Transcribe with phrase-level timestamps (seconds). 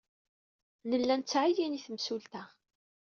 [0.89, 2.43] Nella nettɛeyyin i temsulta.